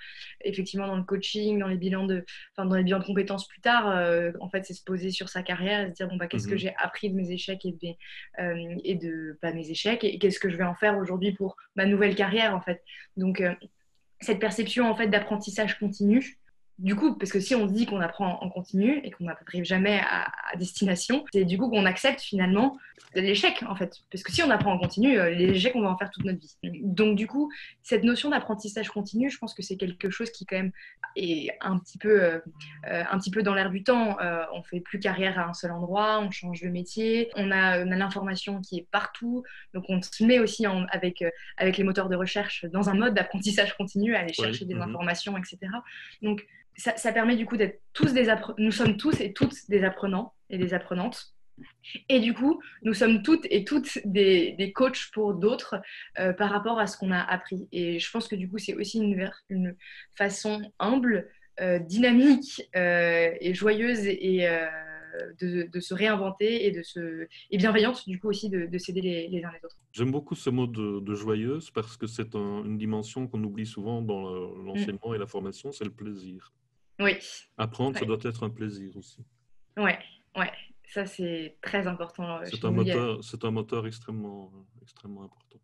[0.42, 2.25] effectivement dans le coaching, dans les bilans de,
[2.57, 3.90] enfin, dans les bilans de compétences plus tard.
[3.90, 6.49] Euh, en fait, c'est se poser sur sa carrière et se dire bon bah qu'est-ce
[6.49, 6.59] que mhm.
[6.59, 10.49] j'ai appris de mes échecs et de, et de pas mes échecs et qu'est-ce que
[10.49, 12.83] je vais en faire aujourd'hui pour ma nouvelle carrière en fait.
[13.18, 13.42] Donc
[14.20, 16.39] cette perception en fait d'apprentissage continu
[16.81, 20.01] du coup, parce que si on dit qu'on apprend en continu et qu'on n'arrive jamais
[20.01, 22.79] à, destination, c'est du coup qu'on accepte finalement
[23.14, 23.99] l'échec en fait.
[24.11, 26.25] Parce que si on apprend en continu, euh, les échecs on va en faire toute
[26.25, 26.81] notre vie.
[26.83, 30.57] Donc du coup, cette notion d'apprentissage continu, je pense que c'est quelque chose qui quand
[30.57, 30.73] même
[31.16, 32.38] est un petit peu, euh,
[32.88, 34.16] euh, un petit peu dans l'air du temps.
[34.55, 38.62] on fait plus carrière à un seul endroit, on change de métier, on a, l'information
[38.62, 41.23] qui est partout, donc on se met aussi avec,
[41.59, 44.83] avec les moteurs de recherche dans un mode d'apprentissage continu, à aller chercher des mhm.
[44.83, 45.59] informations, etc.
[46.23, 46.47] Donc
[46.81, 48.57] ça, permet du coup d'être tous des apprenants.
[48.59, 51.35] Nous sommes tous et toutes des apprenants et des apprenantes.
[52.09, 55.77] Et du coup, nous sommes toutes et toutes des, des coachs pour d'autres
[56.19, 57.69] euh, par rapport à ce qu'on a appris.
[57.71, 59.77] Et je pense que du coup, c'est aussi une, une,
[60.14, 61.29] façon humble,
[61.61, 64.49] euh, dynamique euh, et joyeuse et
[65.38, 69.03] de, de, se réinventer et, de se, et bienveillante du coup aussi de, de s'aider
[69.03, 69.77] les, les, uns les autres.
[69.93, 74.31] J'aime beaucoup ce mot de, joyeuse parce que c'est une dimension qu'on oublie souvent dans
[74.62, 76.53] l'enseignement et la formation, c'est le plaisir.
[77.01, 77.17] Oui.
[77.57, 79.25] Apprendre, ça doit être un plaisir aussi.
[79.77, 79.99] Ouais,
[80.37, 80.51] ouais.
[80.89, 82.39] Ça, c'est très important.
[82.39, 85.59] Euh, c'est un, moteur, c'est un moteur extrêmement, extrêmement important.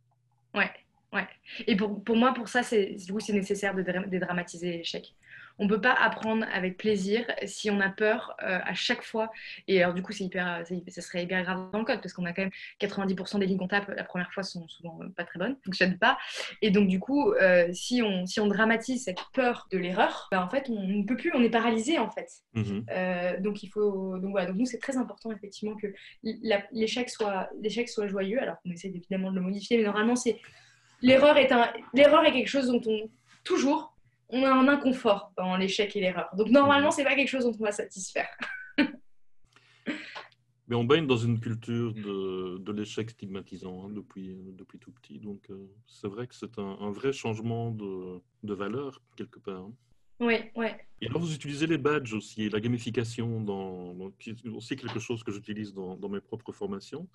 [0.55, 0.71] Ouais,
[1.13, 1.27] ouais.
[1.67, 5.15] Et pour, pour moi, pour ça, c'est, c'est nécessaire de dédramatiser l'échec
[5.59, 9.31] on ne peut pas apprendre avec plaisir si on a peur euh, à chaque fois.
[9.69, 12.25] Et alors, du coup, c'est hyper, ça serait hyper grave dans le code parce qu'on
[12.25, 15.39] a quand même 90% des lignes qu'on tape la première fois sont souvent pas très
[15.39, 16.19] bonnes, fonctionnent pas.
[16.63, 20.45] Et donc, du coup, euh, si, on, si on dramatise cette peur de l'erreur, bah,
[20.45, 22.29] en fait, on ne peut plus, on est paralysé en fait.
[22.91, 25.89] Euh, donc, il faut, donc voilà, donc nous, c'est très important effectivement que
[26.73, 28.41] l'échec soit, l'échec soit joyeux.
[28.41, 30.39] Alors qu'on essaie évidemment de le modifier, mais normalement, c'est
[31.03, 33.09] l'erreur est un, l'erreur est quelque chose dont on
[33.45, 33.96] toujours
[34.29, 36.29] on a un inconfort dans l'échec et l'erreur.
[36.37, 38.29] Donc normalement, c'est pas quelque chose dont on va satisfaire.
[40.69, 45.21] Mais on baigne dans une culture de, l'échec stigmatisant hein, depuis, depuis tout petit.
[45.21, 49.69] Donc euh, c'est vrai que c'est un, vrai changement de, valeur quelque part.
[50.19, 50.45] Oui, hein.
[50.57, 50.67] oui.
[51.01, 55.31] Et alors vous utilisez les badges aussi, la gamification, dans, c'est aussi quelque chose que
[55.31, 57.07] j'utilise dans, dans, mes propres formations.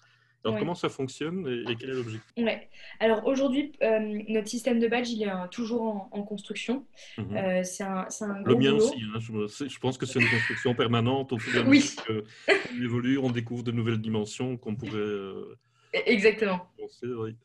[0.44, 2.34] Alors, comment ça fonctionne et, quel est l'objectif?
[2.38, 2.68] Ouais.
[3.00, 6.86] Alors, aujourd'hui, euh, notre système de badge, il est toujours en, construction.
[7.18, 7.38] Mhm.
[7.38, 9.02] Euh, c'est un, un, Le mien aussi.
[9.14, 11.34] Hein, je, pense que c'est une construction permanente.
[11.34, 14.96] Au fur et à mesure qu'on évolue, on découvre de nouvelles dimensions qu'on pourrait.
[14.96, 15.58] Euh,
[15.94, 16.68] Exactement.
[16.78, 17.36] Penser, oui.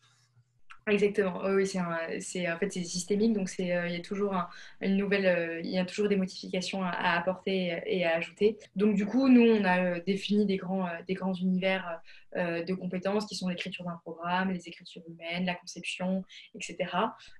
[0.89, 1.41] Exactement.
[1.47, 4.35] oui, c'est en fait c'est systémique, donc c'est il y a toujours
[4.81, 8.57] une nouvelle, il y a toujours des modifications à, apporter et à ajouter.
[8.77, 12.01] Donc du coup, nous on a défini des grands des grands univers
[12.37, 16.77] de compétences qui sont l'écriture d'un programme, les écritures humaines, la conception, etc.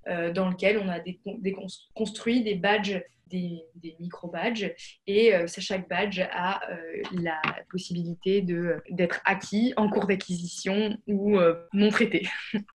[0.07, 0.99] dans lequel on a
[1.95, 3.65] construit des badges des,
[4.01, 4.73] micro-badges
[5.07, 6.61] et chaque badge a
[7.13, 8.43] la possibilité
[8.91, 11.39] d'être acquis en cours d'acquisition ou
[11.73, 12.27] non traité.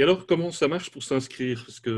[0.00, 1.66] Et alors, comment ça marche pour s'inscrire?
[1.68, 1.92] Est-ce qu'il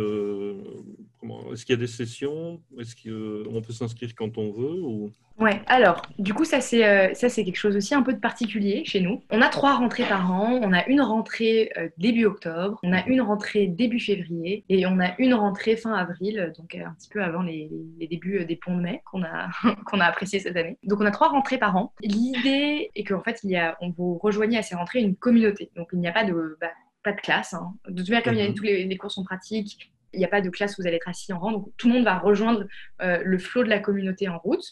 [1.69, 2.61] y a des sessions?
[2.81, 5.13] Est-ce qu'on peut s'inscrire quand on veut ou...
[5.39, 8.19] Ouais, alors, du coup, ça c'est euh, ça c'est quelque chose aussi un peu de
[8.19, 9.23] particulier chez nous.
[9.31, 10.59] On a trois rentrées par an.
[10.65, 14.99] On a une rentrée euh, début octobre, on a une rentrée début février et on
[14.99, 17.71] a une rentrée fin avril, donc euh, un petit peu avant les,
[18.11, 19.49] débuts des ponts de mai qu'on a
[19.87, 20.77] qu'on a apprécié cette année.
[20.83, 21.93] Donc on a trois rentrées par an.
[22.03, 25.71] L'idée est qu'en fait, il y a, on vous rejoignez à ces rentrées une communauté.
[25.77, 26.67] Donc il n'y a pas de bah,
[27.03, 27.55] pas de classe.
[27.55, 27.75] Hein.
[27.89, 28.55] De toute manière, comme il y a, mhm.
[28.55, 31.09] tous les, cours sont pratiques, il n'y a pas de classe où vous allez être
[31.09, 31.53] assis en rang.
[31.53, 32.67] Donc tout le monde va rejoindre
[33.01, 34.65] le flot de la communauté en route.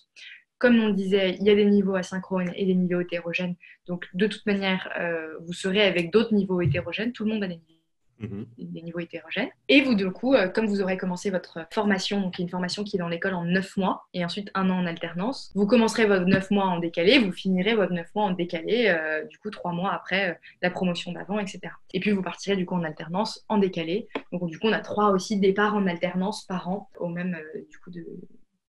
[0.61, 3.57] Comme on disait, il y a des niveaux asynchrones et des niveaux hétérogènes.
[3.87, 7.13] Donc, de toute manière, euh, vous serez avec d'autres niveaux hétérogènes.
[7.13, 7.80] Tout le monde a des niveaux,
[8.21, 8.47] mhm.
[8.59, 9.51] niveaux hétérogènes.
[9.69, 12.97] Et vous, du coup, euh, comme vous aurez commencé votre formation, donc une formation qui
[12.97, 16.27] est dans l'école en 9 mois, et ensuite un an en alternance, vous commencerez votre
[16.27, 19.73] 9 mois en décalé, vous finirez votre 9 mois en décalé, euh, du coup, 3
[19.73, 21.61] mois après la promotion d'avant, etc.
[21.95, 24.09] Et puis, vous partirez du coup en alternance en décalé.
[24.33, 27.37] Donc, du coup, on a trois aussi départs en alternance par an, au même,
[27.71, 28.05] du coup, de,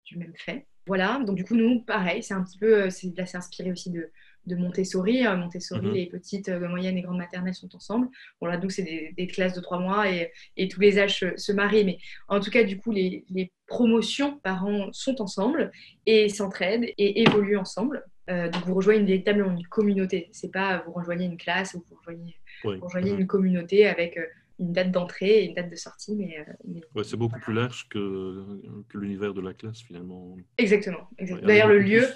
[0.05, 0.67] du même fait.
[0.87, 3.71] Voilà, donc du coup, nous, pareil, c'est un petit peu, euh, c'est, là, c'est inspiré
[3.71, 4.11] aussi de,
[4.47, 5.27] de Montessori.
[5.27, 5.95] Euh, Montessori, mhm.
[5.95, 8.09] les petites, euh, moyennes et grandes maternelles sont ensemble.
[8.41, 11.53] Bon, là, donc, c'est des, classes de trois mois et, et, tous les âges se,
[11.53, 11.85] marient.
[11.85, 15.71] Mais en tout cas, du coup, les, les promotions par an sont ensemble
[16.07, 18.05] et s'entraident et évoluent ensemble.
[18.29, 20.29] donc, vous rejoignez véritablement une communauté.
[20.33, 23.21] C'est pas vous rejoignez une classe ou vous rejoignez, vous rejoignez mhm.
[23.21, 24.19] une communauté avec
[24.63, 26.15] une date d'entrée et une date de sortie.
[26.17, 28.45] Mais, euh, c'est beaucoup plus large que,
[28.89, 30.37] que l'univers de la classe finalement.
[30.59, 31.09] Exactement.
[31.19, 32.07] D'ailleurs, le lieu.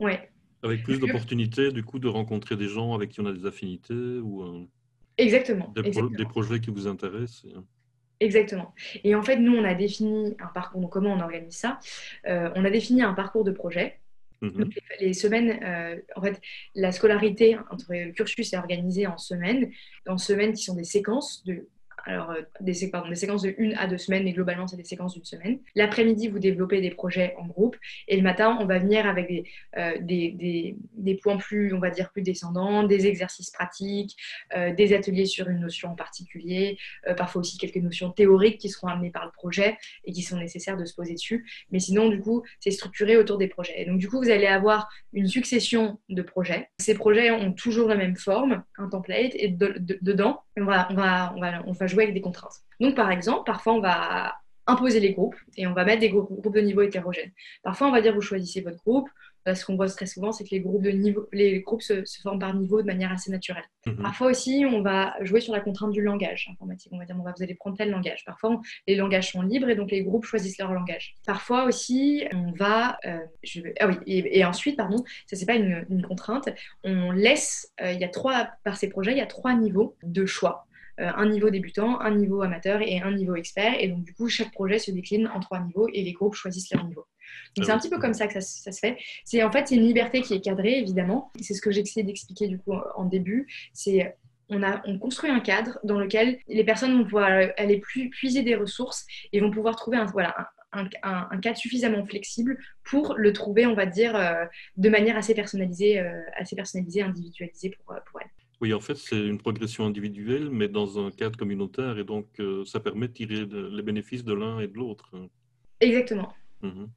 [0.00, 0.30] Ouais.
[0.64, 3.94] Avec plus d'opportunités, du coup, de rencontrer des gens avec qui on a des affinités
[3.94, 4.66] ou euh,
[5.18, 7.46] exactement, des, des, projets qui vous intéressent.
[8.18, 8.74] Exactement.
[9.04, 10.80] Et en fait, nous, on a défini un parcours.
[10.80, 11.78] Donc, comment on organise ça
[12.26, 14.00] euh, On a défini un parcours de projet
[14.44, 14.70] Mhm.
[15.00, 16.40] les, semaines, euh, en fait,
[16.74, 19.70] la scolarité, entre le cursus est organisé en semaines,
[20.06, 21.68] en semaines qui sont des séquences de
[22.06, 25.24] alors euh, des, séquences de une à deux semaines, mais globalement c'est des séquences d'une
[25.24, 25.58] semaine.
[25.74, 27.76] L'après-midi, vous développez des projets en groupe,
[28.08, 29.44] et le matin, on va venir avec des,
[29.76, 34.16] euh, des, des, points plus, on va dire, plus descendants, des exercices pratiques,
[34.56, 36.78] euh, des ateliers sur une notion en particulier,
[37.16, 40.76] parfois aussi quelques notions théoriques qui seront amenées par le projet et qui sont nécessaires
[40.76, 41.46] de se poser dessus.
[41.70, 43.80] Mais sinon, du coup, c'est structuré autour des projets.
[43.80, 46.68] Et donc, du coup, vous allez avoir une succession de projets.
[46.78, 51.40] Ces projets ont toujours la même forme, un template, et dedans, on va, on, on,
[51.40, 52.60] va, on va jouer avec des contraintes.
[52.80, 54.34] Donc, par exemple, parfois, on va
[54.66, 57.32] imposer les groupes et on va mettre des groupes de niveau hétérogènes.
[57.62, 59.08] Parfois, on va dire vous choisissez votre groupe,
[59.52, 62.38] ce qu'on voit très souvent, c'est que les groupes, de niveau, les groupes se, forment
[62.38, 63.64] par niveau de manière assez naturelle.
[63.84, 63.96] Mhm.
[63.96, 66.90] Parfois aussi, on va jouer sur la contrainte du langage informatique.
[66.92, 68.24] On va dire, on va, vous allez prendre tel langage.
[68.24, 71.14] Parfois, les langages sont libres et donc les groupes choisissent leur langage.
[71.26, 72.98] Parfois aussi, on va...
[73.04, 76.48] Euh, je, ah oui, et, ensuite, pardon, ça c'est pas une, contrainte,
[76.82, 79.96] on laisse, euh, il y a trois, par ces projets, il y a trois niveaux
[80.02, 80.66] de choix.
[81.00, 83.74] Euh, un niveau débutant, un niveau amateur et un niveau expert.
[83.80, 86.72] Et donc, du coup, chaque projet se décline en trois niveaux et les groupes choisissent
[86.72, 87.04] leur niveau.
[87.56, 88.96] Donc, c'est un petit peu comme ça que ça, se fait.
[89.24, 91.32] C'est en fait, c'est une liberté qui est cadrée, évidemment.
[91.40, 93.48] C'est ce que j'essaie d'expliquer du coup en début.
[93.72, 94.14] C'est
[94.50, 98.54] on, a, on construit un cadre dans lequel les personnes vont pouvoir aller puiser des
[98.54, 103.66] ressources et vont pouvoir trouver un, voilà, un, un, cadre suffisamment flexible pour le trouver,
[103.66, 104.44] on va dire, euh,
[104.76, 108.43] de manière assez personnalisée, euh, assez personnalisée, individualisée pour, pour elles.
[108.60, 112.64] Oui, en fait, c'est une progression individuelle, mais dans un cadre communautaire, et donc euh,
[112.64, 115.10] ça permet de tirer les bénéfices de l'un et de l'autre.
[115.80, 116.32] Exactement.
[116.62, 116.88] Mhm.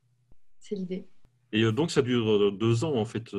[0.60, 1.06] C'est l'idée.
[1.52, 3.36] Et euh, donc, ça dure euh, deux ans, en fait.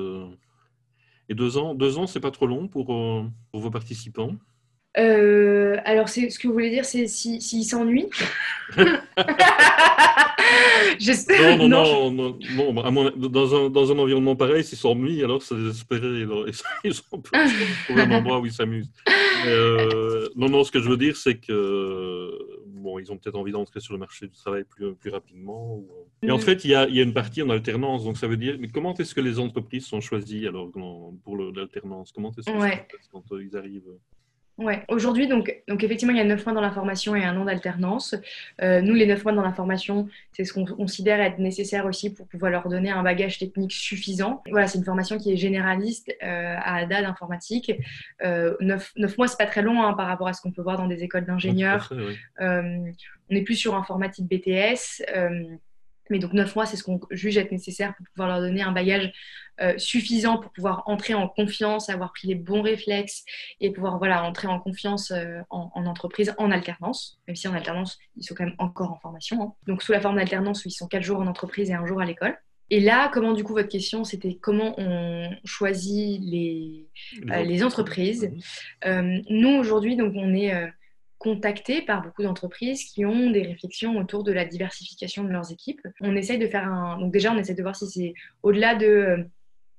[1.28, 4.35] Et deux ans, deux ans, c'est pas trop long pour, pour vos participants?
[4.94, 8.11] Alors, ce que vous voulez dire, c'est s'ils si, s'ennuient?
[11.58, 12.38] non, non, non,
[12.72, 16.24] non, dans, un, dans un environnement pareil, s'ils s'ennuient, alors c'est désespéré.
[16.84, 17.22] Ils sont
[17.84, 18.90] trouver un endroit où ils s'amusent.
[19.46, 22.30] Euh, non, non, ce que je veux dire, c'est que
[22.66, 25.84] bon, ils ont peut-être envie d'entrer sur le marché du travail plus, plus rapidement.
[26.22, 26.40] Et en mm.
[26.40, 28.56] fait, il y, a, il y, a, une partie en alternance, donc ça veut dire,
[28.58, 30.70] mais comment est-ce que les entreprises sont choisies alors
[31.24, 32.12] pour l'alternance?
[32.12, 32.86] Comment est-ce que ouais.
[33.12, 33.92] quand ils arrivent
[34.58, 37.36] Ouais, aujourd'hui, donc, donc effectivement, il y a 9 mois dans la formation et un
[37.36, 38.16] an d'alternance.
[38.60, 42.12] Euh, nous, les 9 mois dans la formation, c'est ce qu'on considère être nécessaire aussi
[42.12, 44.42] pour pouvoir leur donner un bagage technique suffisant.
[44.50, 47.72] Voilà, c'est une formation qui est généraliste euh, à ADA d'informatique.
[48.24, 50.62] Euh, 9, 9, mois, c'est pas très long hein, par rapport à ce qu'on peut
[50.62, 51.92] voir dans des écoles d'ingénieurs.
[52.40, 52.78] Euh,
[53.30, 55.04] on est plus sur informatique BTS.
[56.10, 58.72] Mais donc 9 mois, c'est ce qu'on juge être nécessaire pour pouvoir leur donner un
[58.72, 59.12] bagage
[59.60, 63.24] euh, suffisant pour pouvoir entrer en confiance, avoir pris les bons réflexes
[63.60, 67.98] et pouvoir voilà, entrer en confiance euh, en, entreprise en alternance, même si en alternance,
[68.16, 69.42] ils sont quand même encore en formation.
[69.42, 69.52] Hein.
[69.66, 72.00] Donc sous la forme d'alternance où ils sont 4 jours en entreprise et un jour
[72.00, 72.36] à l'école.
[72.70, 76.86] Et là, comment du coup votre question, c'était comment on choisit les,
[77.22, 78.30] les, euh, entreprises.
[78.84, 80.52] nous aujourd'hui, donc on est
[81.18, 85.80] contactés par beaucoup d'entreprises qui ont des réflexions autour de la diversification de leurs équipes.
[86.00, 86.98] On essaye de faire un...
[86.98, 89.26] Donc déjà, on essaie de voir si c'est au-delà de...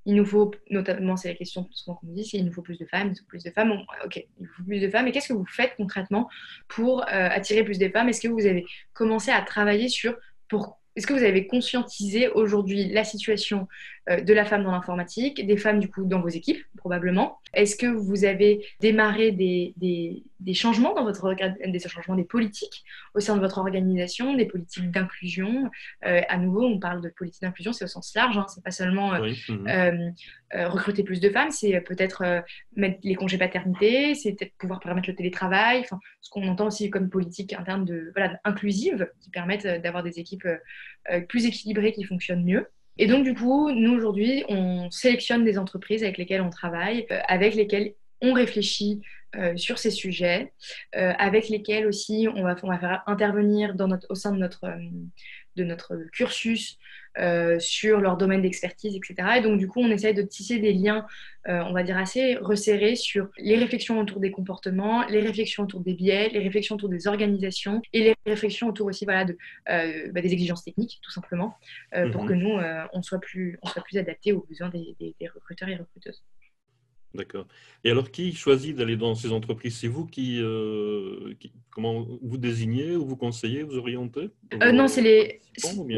[0.06, 2.86] Il nous faut, notamment, c'est la question souvent qu'on dit, il nous faut plus de
[2.86, 3.72] femmes, il nous faut plus de femmes.
[4.06, 5.08] ok, il nous faut plus de femmes.
[5.08, 6.30] Et qu'est-ce que vous faites concrètement
[6.68, 8.10] pour euh, attirer plus de femmes?
[8.10, 10.16] Est-ce que vous avez commencé à travailler sur
[10.48, 13.70] pour est-ce que vous avez conscientisé aujourd'hui la situation
[14.10, 17.86] de la femme dans l'informatique, des femmes du coup dans vos équipes probablement Est-ce que
[17.86, 23.42] vous avez démarré des, des, changements dans votre des changements des politiques au sein de
[23.42, 25.70] votre organisation, des politiques d'inclusion?
[26.06, 28.72] Euh, À nouveau, on parle de politique d'inclusion, c'est au sens large, hein, c'est pas
[28.72, 30.14] seulement euh, mhm.
[30.66, 32.44] recruter plus de femmes, c'est peut-être
[32.76, 36.90] mettre les congés paternité, c'est peut-être pouvoir permettre le télétravail, enfin ce qu'on entend aussi
[36.90, 40.48] comme politique interne de voilà inclusive qui permettent d'avoir des équipes
[41.12, 42.68] euh, plus équilibrées qui fonctionnent mieux.
[43.00, 47.20] Et donc, du coup, nous, aujourd'hui, on sélectionne des entreprises avec lesquelles on travaille, euh,
[47.28, 49.02] avec lesquelles on réfléchit
[49.36, 50.52] euh, sur ces sujets,
[50.94, 53.74] avec lesquelles aussi on va, faire intervenir
[54.10, 56.79] au sein de notre cursus
[57.18, 59.38] euh, sur leur domaine d'expertise, etc.
[59.38, 61.08] Et donc, du coup, on essaye de tisser des liens,
[61.48, 65.82] euh, on va dire, assez resserrés sur les réflexions autour des comportements, les réflexions autour
[65.82, 69.38] des biais, les réflexions autour des organisations et les réflexions autour aussi voilà, de,
[69.70, 71.58] euh, bah, des exigences techniques, tout simplement,
[72.12, 72.30] pour mhm.
[72.30, 72.58] que nous,
[72.94, 74.96] on, soit plus, on soit plus adaptés aux besoins des,
[75.34, 76.24] recruteurs et recruteuses.
[77.16, 77.48] D'accord.
[77.84, 79.78] Et alors, qui choisit d'aller dans ces entreprises?
[79.78, 80.40] C'est vous qui,
[81.72, 84.30] comment vous désignez ou vous conseillez, vous orientez?
[84.72, 85.42] Non, c'est les.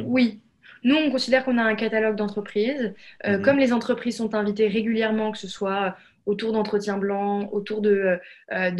[0.05, 0.39] Oui,
[0.83, 2.93] nous, on considère qu'on a un catalogue d'entreprises.
[3.25, 3.43] Euh, mhm.
[3.43, 8.19] Comme les entreprises sont invitées régulièrement, que ce soit autour d'entretiens blancs, autour de,
[8.51, 8.71] euh,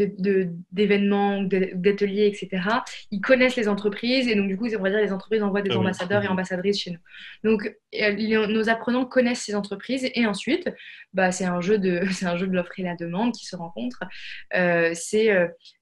[0.72, 2.64] d'événements, d'ateliers, etc.
[3.10, 5.72] Ils connaissent les entreprises et donc du coup, on va dire les entreprises envoient des
[5.72, 7.00] ah ambassadeurs et ambassadrices chez nous.
[7.44, 10.70] Donc nos apprenants connaissent ces entreprises et ensuite,
[11.14, 13.56] bah, c'est un jeu de, c'est un jeu de l'offre et la demande qui se
[13.56, 14.04] rencontrent.
[14.52, 15.30] c'est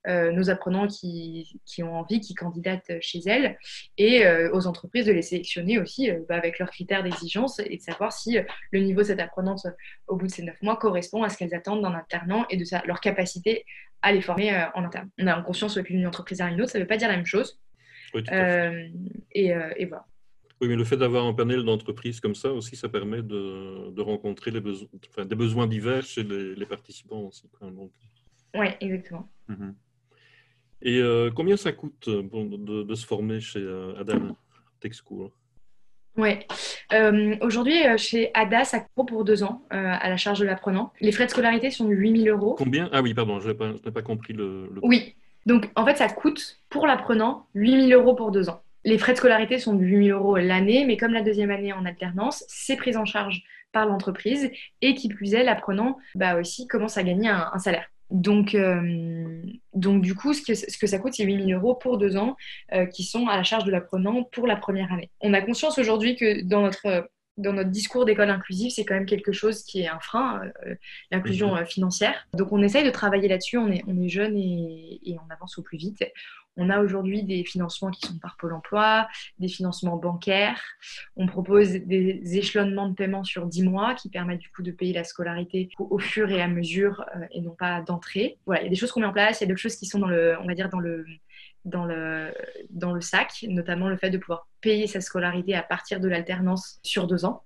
[0.08, 3.58] nos apprenants qui, qui, ont envie, qui candidatent chez elles
[3.98, 8.12] et aux entreprises de les sélectionner aussi bah, avec leurs critères d'exigence et de savoir
[8.12, 8.38] si
[8.72, 9.67] le niveau de cette apprenante
[10.08, 12.65] au bout de ces neuf mois correspond à ce qu'elles attendent d'un alternant et de
[12.88, 13.65] leur capacité
[14.02, 15.10] à les former en interne.
[15.19, 17.15] On a conscience que une entreprise à une autre, ça ne veut pas dire la
[17.15, 17.60] même chose.
[18.15, 18.88] Euh,
[19.32, 20.06] et, euh, et, voilà.
[20.62, 24.02] Oui, mais le fait d'avoir un panel d'entreprises comme ça aussi, ça permet de, de
[24.02, 24.62] rencontrer les
[25.10, 27.43] enfin, des besoins divers chez les, les participants aussi.
[28.56, 29.30] Oui, exactement.
[29.48, 29.76] Mhm.
[30.82, 33.65] Et euh, combien ça coûte de, de, se former chez
[33.98, 34.36] Adam
[34.80, 35.30] Tech School?
[36.17, 36.39] Oui.
[36.93, 40.91] Euh, Aujourd'hui, chez ADA, ça coûte pour deux ans à la charge de l'apprenant.
[41.00, 42.56] Les frais de scolarité sont de 8 000 euros.
[42.56, 42.89] Combien?
[42.91, 44.80] Ah oui, pardon, je n'ai pas, pas, compris le, le...
[44.84, 48.62] Oui, donc, en fait, ça coûte pour l'apprenant 8000 euros pour deux ans.
[48.86, 51.86] Les frais de scolarité sont de 8000 euros l'année, mais comme la deuxième année en
[51.86, 54.50] alternance, c'est pris en charge par l'entreprise
[54.82, 57.88] et qui plus est, l'apprenant bah, aussi commence à gagner un, salaire.
[58.10, 59.42] Donc, euh,
[59.74, 62.36] donc, du coup, ce que, ce que ça coûte, c'est 8000 euros pour deux ans
[62.74, 65.12] euh, qui sont à la charge de l'apprenant pour la première année.
[65.22, 69.06] On a conscience aujourd'hui que dans notre dans notre discours d'école inclusive, c'est quand même
[69.06, 70.76] quelque chose qui est un frein, euh,
[71.10, 72.28] l'inclusion euh, financière.
[72.34, 75.63] Donc on essaye de travailler là-dessus, on est, on est jeune et, on avance au
[75.63, 76.04] plus vite.
[76.62, 79.08] On a aujourd'hui des financements qui sont par Pôle emploi,
[79.39, 80.62] des financements bancaires.
[81.15, 84.91] On propose des échelonnements de paiement sur 10 mois qui permettent du coup de payer
[84.91, 88.38] la scolarité au fur et à mesure euh, et non pas d'entrée.
[88.45, 89.78] Voilà, il y a des choses qu'on met en place, il y a d'autres choses
[89.78, 91.06] qui sont dans le, on va dire dans le,
[91.63, 92.34] dans le,
[92.69, 96.80] dans le sac, notamment le fait de pouvoir payer sa scolarité à partir de l'alternance
[96.84, 97.43] sur deux ans.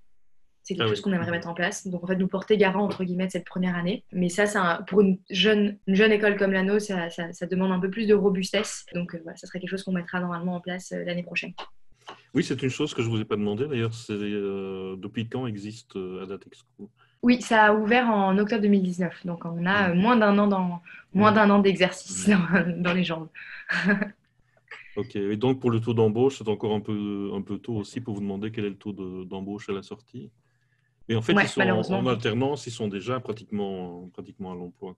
[0.64, 1.86] C'est quelque ah chose qu'on aimerait mettre en place.
[1.86, 4.04] Donc, en fait, nous porter garant, entre guillemets, de cette première année.
[4.12, 7.80] Mais ça, ça pour une jeune, une jeune école comme la ça, ça, demande un
[7.80, 8.86] peu plus de robustesse.
[8.94, 11.52] Donc, euh, voilà, ça serait quelque chose qu'on mettra normalement en place euh, l'année prochaine.
[12.34, 13.66] Oui, c'est une chose que je ne vous ai pas demandé.
[13.66, 16.64] D'ailleurs, c'est euh, depuis quand existe Adatex
[17.24, 19.24] oui, ça a ouvert en octobre 2019.
[19.24, 20.82] Donc on a euh, moins d'un an dans
[21.14, 22.28] moins d'un an d'exercice
[22.76, 23.28] dans, les jambes.
[24.96, 25.16] ok.
[25.16, 28.12] Et donc pour le taux d'embauche, c'est encore un peu un peu tôt aussi pour
[28.12, 28.92] vous demander quel est le taux
[29.24, 30.30] d'embauche à la sortie?
[31.08, 34.96] Et en fait, ils sont en, alternance, ils sont déjà pratiquement pratiquement à l'emploi.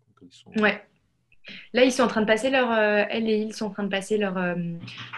[0.56, 0.82] Ouais.
[1.72, 3.84] Là, ils sont en train de passer leur, euh, elles et ils sont en train
[3.84, 4.54] de passer leur, euh,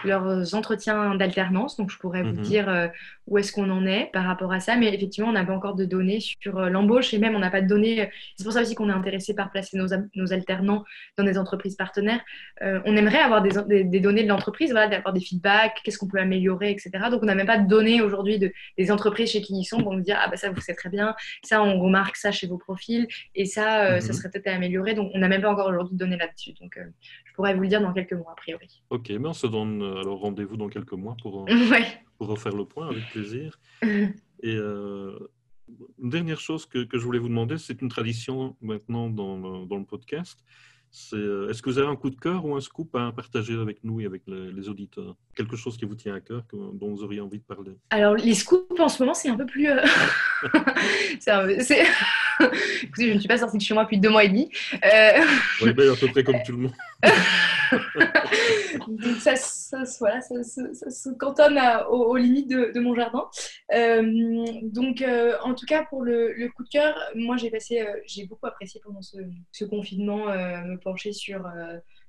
[0.03, 1.77] leurs entretiens d'alternance.
[1.77, 2.41] Donc, je pourrais vous mhm.
[2.41, 2.87] dire euh,
[3.29, 4.75] où est-ce qu'on en est par rapport à ça.
[4.75, 7.61] Mais effectivement, on n'a pas encore de données sur l'embauche et même on n'a pas
[7.61, 8.09] de données.
[8.35, 10.83] C'est pour ça aussi qu'on est intéressé par placer nos, nos, alternants
[11.17, 12.21] dans des entreprises partenaires.
[12.61, 16.19] on aimerait avoir des, des, données de l'entreprise, voilà, d'avoir des feedbacks, qu'est-ce qu'on peut
[16.19, 16.91] améliorer, etc.
[17.09, 19.81] Donc, on n'a même pas de données aujourd'hui de, des entreprises chez qui ils sont
[19.81, 22.47] pour nous dire ah bah ça vous c'est très bien, ça on remarque ça chez
[22.47, 24.13] vos profils et ça ça mhm.
[24.13, 24.93] serait peut-être à améliorer.
[24.93, 26.53] Donc, on n'a même pas encore aujourd'hui de données là-dessus.
[26.61, 26.83] Donc, euh,
[27.25, 28.81] je pourrais vous le dire dans quelques mois, a priori.
[28.89, 31.45] Ok, mais on se donne euh, alors rendez-vous dans quelques mois pour, euh,
[32.19, 33.59] pour refaire le point avec plaisir.
[34.43, 39.65] Et une dernière chose que, que, je voulais vous demander, c'est une tradition maintenant dans,
[39.65, 40.39] dans le podcast.
[41.13, 43.83] Euh, est-ce que vous avez un coup de cœur ou un scoop à partager avec
[43.83, 45.15] nous et avec les, auditeurs?
[45.35, 47.73] Quelque chose qui vous tient à cœur, dont vous auriez envie de parler?
[47.91, 49.69] Alors, les scoops, en ce moment, c'est un peu plus...
[49.69, 49.77] Euh,
[52.83, 54.49] Écoutez, je ne suis pas sortie de chez moi depuis deux mois et demi.
[54.73, 55.25] Euh...
[55.61, 56.73] Oui, ben, à peu près comme tout le monde.
[58.87, 63.29] donc ça, ça, voilà, ça, se cantonne aux, limites de, mon jardin.
[63.73, 67.93] Euh, donc euh, en tout cas pour le, coup de cœur, moi j'ai passé, euh,
[68.05, 71.43] j'ai beaucoup apprécié pendant ce, confinement me pencher sur,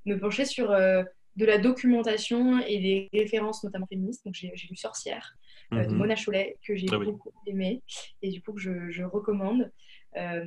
[0.06, 4.24] me pencher sur de la documentation et des références notamment féministes.
[4.24, 5.36] Donc j'ai lu Sorcière
[5.72, 5.96] de mhm.
[5.96, 7.82] Mona Cholet que j'ai ah beaucoup aimé
[8.22, 9.70] et du coup que je, je recommande.
[10.16, 10.44] Euh,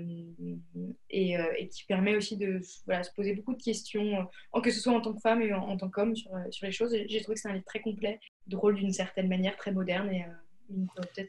[1.09, 4.69] et, euh, et, qui permet aussi de voilà, se poser beaucoup de questions, en, que
[4.71, 6.93] ce soit en tant que femme et en, tant qu'homme, sur, sur, les choses.
[7.07, 10.09] J'ai trouvé que c'est un livre très complet, drôle d'une certaine manière, très moderne.
[10.09, 10.77] Et, euh,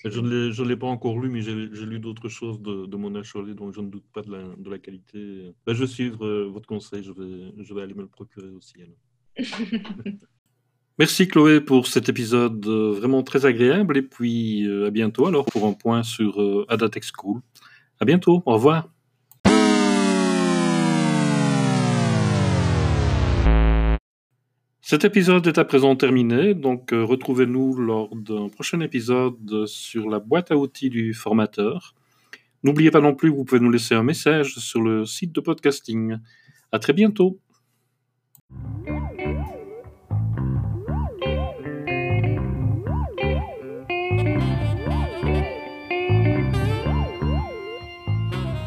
[0.05, 1.55] je ne l'ai pas encore lu, mais j'ai
[1.87, 4.69] lu d'autres choses de, de Mona Chollet, donc je ne doute pas de la, de
[4.69, 5.53] la qualité.
[5.65, 8.75] Ben, je vais suivre votre conseil, je vais, je vais aller me le procurer aussi.
[10.99, 15.73] Merci Chloé pour cet épisode vraiment très agréable et puis à bientôt alors pour un
[15.73, 17.41] point sur Adatech School.
[18.01, 18.43] À bientôt.
[18.47, 18.89] Au revoir.
[24.87, 30.19] Cet épisode est à présent terminé, donc euh, retrouvez-nous lors d'un prochain épisode sur la
[30.19, 31.95] boîte à outils du formateur.
[32.63, 35.41] N'oubliez pas non plus que vous pouvez nous laisser un message sur le site de
[35.41, 36.19] podcasting.
[36.71, 37.41] À très bientôt.